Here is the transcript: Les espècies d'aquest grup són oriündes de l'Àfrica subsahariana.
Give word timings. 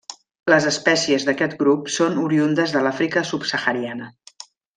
Les 0.51 0.63
espècies 0.69 1.25
d'aquest 1.27 1.53
grup 1.59 1.91
són 1.97 2.17
oriündes 2.23 2.73
de 2.77 2.81
l'Àfrica 2.87 3.25
subsahariana. 3.35 4.11